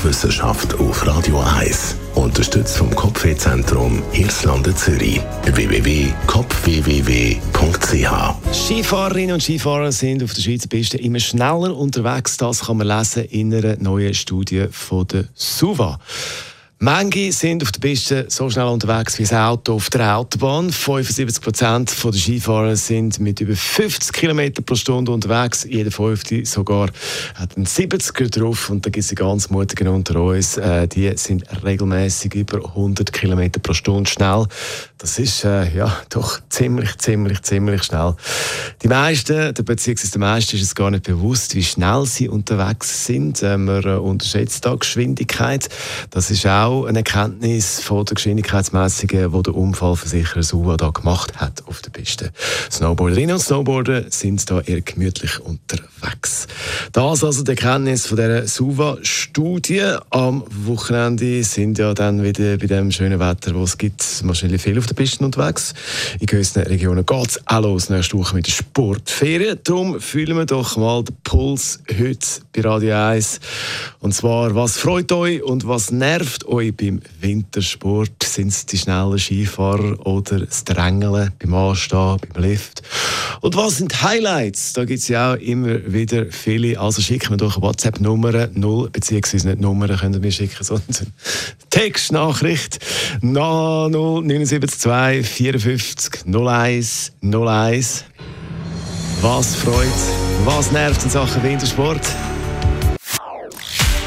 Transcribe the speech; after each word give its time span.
Sportwissenschaft 0.00 0.74
auf 0.80 1.06
Radio 1.06 1.40
1. 1.58 1.94
Unterstützt 2.14 2.78
vom 2.78 2.88
Kopfwehzentrum 2.96 4.02
Irlande 4.14 4.74
Zürich. 4.74 5.20
www.kopfwww.ch 5.44 6.80
Skifahrerinnen 8.54 9.34
und 9.34 9.42
Skifahrer 9.42 9.92
sind 9.92 10.22
auf 10.24 10.32
der 10.32 10.40
Schweizer 10.40 10.68
Piste 10.68 10.96
immer 10.96 11.20
schneller 11.20 11.76
unterwegs. 11.76 12.38
Das 12.38 12.60
kann 12.60 12.78
man 12.78 12.86
lesen 12.86 13.26
in 13.26 13.54
einer 13.54 13.76
neuen 13.76 14.14
Studie 14.14 14.68
von 14.70 15.06
der 15.08 15.26
SUVA. 15.34 16.00
Manche 16.82 17.30
sind 17.30 17.62
auf 17.62 17.72
der 17.72 17.80
Piste 17.80 18.24
so 18.30 18.48
schnell 18.48 18.64
unterwegs 18.68 19.18
wie 19.18 19.28
ein 19.28 19.36
Auto 19.38 19.74
auf 19.74 19.90
der 19.90 20.16
Autobahn. 20.16 20.72
75 20.72 21.42
Prozent 21.42 21.92
der 22.02 22.12
Skifahrer 22.14 22.74
sind 22.74 23.20
mit 23.20 23.38
über 23.42 23.54
50 23.54 24.10
km 24.14 24.50
pro 24.64 24.74
Stunde 24.76 25.12
unterwegs. 25.12 25.64
Jeder 25.68 25.90
fünfte 25.90 26.42
sogar 26.46 26.88
hat 27.34 27.54
einen 27.58 27.66
70er 27.66 28.30
drauf. 28.30 28.70
Und 28.70 28.86
da 28.86 28.88
gibt 28.88 29.02
es 29.02 29.08
die 29.08 29.14
ganz 29.14 29.50
Mutigen 29.50 29.88
unter 29.88 30.18
uns. 30.22 30.56
Äh, 30.56 30.88
die 30.88 31.12
sind 31.18 31.44
regelmäßig 31.62 32.34
über 32.36 32.64
100 32.66 33.12
km 33.12 33.50
pro 33.62 33.74
Stunde 33.74 34.08
schnell. 34.08 34.46
Das 34.96 35.18
ist 35.18 35.44
äh, 35.44 35.70
ja 35.76 35.94
doch 36.08 36.38
ziemlich, 36.48 36.96
ziemlich, 36.96 37.42
ziemlich 37.42 37.82
schnell. 37.84 38.14
Die 38.82 38.88
meisten, 38.88 39.52
beziehungsweise 39.52 40.12
die 40.12 40.18
meisten 40.18 40.56
ist 40.56 40.62
es 40.62 40.74
gar 40.74 40.90
nicht 40.90 41.02
bewusst, 41.04 41.54
wie 41.54 41.62
schnell 41.62 42.06
sie 42.06 42.28
unterwegs 42.30 43.04
sind. 43.04 43.42
Äh, 43.42 43.58
man 43.58 43.84
äh, 43.84 43.88
unterschätzt 43.98 44.64
da 44.64 44.74
Geschwindigkeit. 44.76 45.68
Das 46.08 46.30
ist 46.30 46.46
auch 46.46 46.69
auch 46.70 46.84
eine 46.86 46.98
Erkenntnis 46.98 47.80
von 47.80 48.04
der 48.04 48.14
Geschwindigkeitsmessungen, 48.14 49.32
die 49.32 49.42
der 49.42 49.54
Unfallversicherer 49.54 50.42
Suva 50.44 50.76
da 50.76 50.90
gemacht 50.90 51.36
hat 51.38 51.62
auf 51.66 51.82
der 51.82 51.90
Piste. 51.90 52.30
Snowboarderinnen 52.70 53.34
und 53.34 53.40
Snowboarder 53.42 54.04
sind 54.10 54.48
da 54.50 54.60
eher 54.60 54.80
gemütlich 54.80 55.40
unterwegs. 55.40 56.46
Das 56.92 57.24
also 57.24 57.42
die 57.42 57.50
Erkenntnis 57.50 58.06
von 58.06 58.16
dieser 58.18 58.46
SUVA-Studie. 58.46 59.96
Am 60.10 60.44
Wochenende 60.64 61.42
sind 61.44 61.78
ja 61.78 61.92
dann 61.92 62.22
wieder 62.22 62.56
bei 62.56 62.66
dem 62.66 62.90
schönen 62.92 63.18
Wetter, 63.20 63.52
das 63.52 63.70
es 63.70 63.78
gibt, 63.78 64.26
wahrscheinlich 64.26 64.62
viel 64.62 64.78
auf 64.78 64.86
der 64.86 64.94
Piste 64.94 65.24
unterwegs. 65.24 65.74
In 66.20 66.26
gewissen 66.26 66.62
Regionen 66.62 67.04
geht 67.04 67.28
es 67.28 67.40
auch 67.46 67.60
los 67.62 67.90
nächste 67.90 68.16
Woche 68.16 68.36
mit 68.36 68.46
der 68.46 68.52
Sportferien. 68.52 69.58
Darum 69.64 70.00
fühlen 70.00 70.36
wir 70.36 70.46
doch 70.46 70.76
mal 70.76 71.02
den 71.02 71.16
Puls 71.24 71.80
heute 71.90 72.18
bei 72.54 72.60
Radio 72.62 72.94
1. 72.94 73.40
Und 74.00 74.14
zwar, 74.14 74.54
was 74.54 74.78
freut 74.78 75.10
euch 75.12 75.42
und 75.42 75.66
was 75.66 75.90
nervt 75.90 76.46
euch 76.46 76.59
Neu 76.60 76.72
beim 76.72 77.00
Wintersport 77.22 78.22
sind 78.22 78.48
es 78.48 78.66
die 78.66 78.76
schnellen 78.76 79.18
Skifahrer 79.18 80.06
oder 80.06 80.40
das 80.40 80.62
Drängeln 80.62 81.32
beim 81.38 81.54
Anstehen, 81.54 82.18
beim 82.34 82.42
Lift. 82.42 82.82
Und 83.40 83.56
was 83.56 83.78
sind 83.78 84.02
Highlights? 84.02 84.74
Da 84.74 84.84
gibt 84.84 84.98
es 84.98 85.08
ja 85.08 85.32
auch 85.32 85.38
immer 85.38 85.90
wieder 85.90 86.26
viele. 86.30 86.78
Also 86.78 87.00
schicken 87.00 87.30
wir 87.30 87.38
durch 87.38 87.56
WhatsApp-Nummern, 87.62 88.50
0, 88.52 88.90
beziehungsweise 88.90 89.48
nicht 89.48 89.60
Nummern 89.62 89.96
können 89.96 90.22
wir 90.22 90.30
schicken, 90.30 90.62
sondern 90.62 91.06
Textnachricht 91.70 92.78
na 93.22 93.88
0972 93.88 95.26
54 95.26 96.26
01 96.26 97.12
01. 97.22 98.04
Was 99.22 99.56
freut, 99.56 99.86
was 100.44 100.70
nervt 100.72 101.02
in 101.04 101.08
Sachen 101.10 101.42
Wintersport? 101.42 102.06